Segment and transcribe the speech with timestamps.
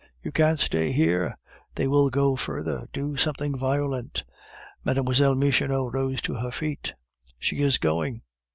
[0.23, 1.35] You can't stay here;
[1.75, 4.23] they will go further, do something violent."
[4.83, 5.35] Mlle.
[5.35, 6.95] Michonneau rose to her feet.
[7.37, 8.23] "She is going!